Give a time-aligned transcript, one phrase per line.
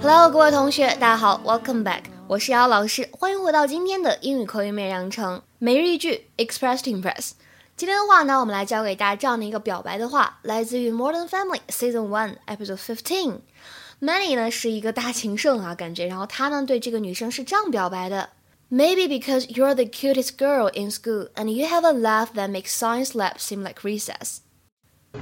[0.00, 7.32] Hello，各位同学，大家好，Welcome back，我是姚老师，欢迎回到今天的英语口语美养成每日一句 Express to Impress。
[7.76, 13.38] 今天的话呢，我们来教给大家这样的一个表白的话，来自于《Modern Family》Season One Episode Fifteen。
[14.00, 18.30] Manny 呢是一个大情圣啊，感觉，然后他呢对这个女生是这样表白的
[18.70, 23.12] ：Maybe because you're the cutest girl in school and you have a laugh that makes science
[23.12, 24.38] lab seem like recess。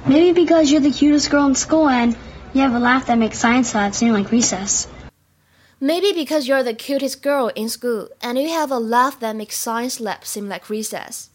[0.06, 2.16] Maybe because you're the cutest girl in school and
[2.52, 4.86] you have a laugh that makes science lab seem like recess.
[5.80, 9.58] Maybe because you're the cutest girl in school and you have a laugh that makes
[9.58, 11.28] science lab seem like recess.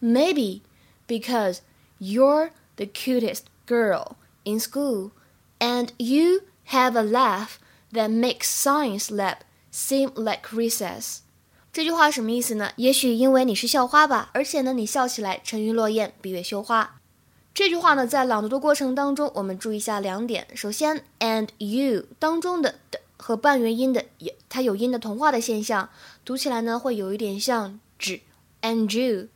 [0.00, 0.62] Maybe
[1.06, 1.62] because
[1.98, 5.12] you're the cutest girl in school
[5.60, 7.58] and you have a laugh
[7.92, 9.38] that makes science lab
[9.70, 11.20] seem like recess。
[11.72, 12.72] 这句话什么意思呢？
[12.76, 16.96] 也许因为你是校花吧，而且呢，你笑起来沉鱼落雁，闭月羞花。
[17.57, 20.45] 这句话呢，在朗读的过程当中，我们注意一下两点。
[20.53, 25.89] 首先，and you 当中的的和半元音的也，它有音的同化的现象，
[26.23, 28.21] 读起来呢会有一点像纸
[28.61, 29.29] and you。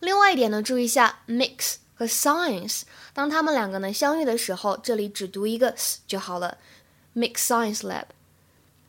[0.00, 2.82] 另外一点呢，注意一下 mix 和 science，
[3.14, 6.58] 当它们两个呢相遇的时候，这里只读一个 s 就好了。
[7.16, 8.04] mix science lab。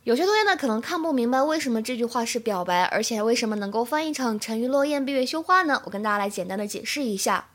[0.03, 5.81] 有些同学呢可能看不明白为什么这句话是表白，而且为什么能够翻译成沉鱼落雁、闭月羞花呢？
[5.85, 7.47] 我跟大家来简单的解释一下。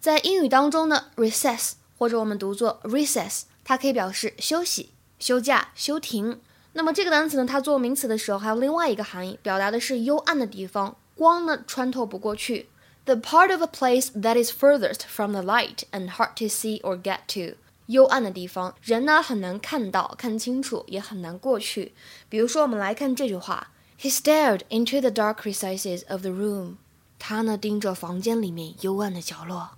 [0.00, 6.40] 在英语当中呢，recess 或者我们读作 recess，它可以表示休息、休假、休庭。
[6.72, 12.70] 那么这个单词呢，它做名词的时候还有另外一个含义，表达的是幽暗的地方，光呢穿透不过去。
[13.04, 16.98] The part of a place that is furthest from the light and hard to see or
[16.98, 17.56] get to，
[17.86, 21.92] 幽暗的地方，人呢很难看到、看清楚，也很难过去。
[22.30, 26.76] 比如说，我们来看这句话：He stared into the dark recesses of the room。
[27.18, 29.72] 他呢盯着房间里面幽暗的角落。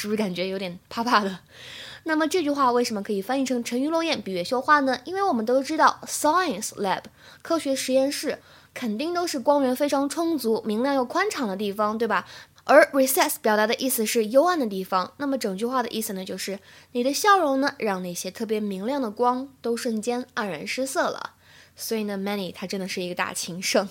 [0.00, 1.40] 是不是感觉有点怕怕的？
[2.04, 5.00] 那么这句话为什么可以翻译成沉鱼落雁、闭月羞花呢？
[5.04, 7.02] 因为我们都知道，science lab
[7.42, 8.38] 科学实验室
[8.72, 12.26] 肯定都是光源非常充足、明亮又宽敞的地方，对吧？
[12.62, 15.12] 而 recess 表达的意思是幽暗的地方。
[15.16, 16.60] 那么整句话的意思呢，就是
[16.92, 21.32] 你的笑容呢，让那些特别明亮的光都瞬间黯然失色了。
[21.74, 23.88] 所以呢，Many 他真的是一个大情圣。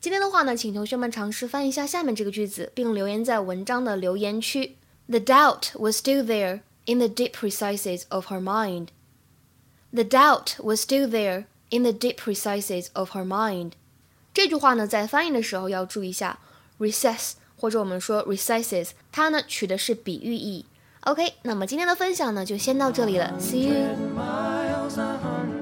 [0.00, 4.76] 今天的话呢，请同学们尝试翻译一下下面这个句子，并留言在文章的留言区。
[5.09, 8.87] The doubt was still there in the deep recesses of her mind.
[9.93, 13.73] The doubt was still there in the deep recesses of her mind.
[14.33, 16.39] 这句话呢，在翻译的时候要注意一下，
[16.79, 20.65] recess 或者我们说 recesses，它呢取的是比喻意。
[21.01, 25.54] OK，那么今天的分享呢就先到这里了，See you。